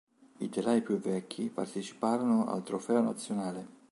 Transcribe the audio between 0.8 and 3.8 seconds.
più vecchi parteciparono al "Trofeo Nazionale".